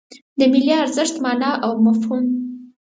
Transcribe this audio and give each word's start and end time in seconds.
د 0.37 0.39
ملي 0.51 0.73
ارزښت 0.83 1.15
مانا 1.23 1.51
او 1.65 1.71
مفهوم 1.85 2.25